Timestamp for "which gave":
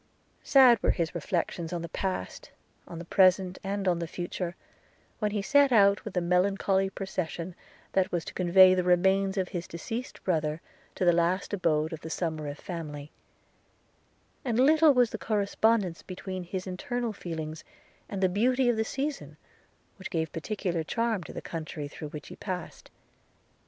19.97-20.31